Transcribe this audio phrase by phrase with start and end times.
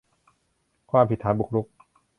[0.91, 1.67] ความผิดฐานบุกรุก